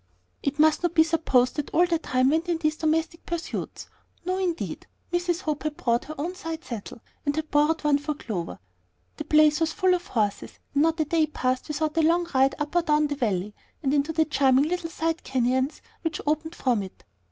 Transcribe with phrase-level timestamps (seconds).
[0.41, 3.87] It must not be supposed that all their time went in these domestic pursuits.
[4.25, 4.87] No, indeed.
[5.13, 5.41] Mrs.
[5.41, 8.57] Hope had brought her own side saddle, and had borrowed one for Clover;
[9.17, 12.55] the place was full of horses, and not a day passed without a long ride
[12.57, 13.53] up or down the valley,
[13.83, 17.03] and into the charming little side canyons which opened from it.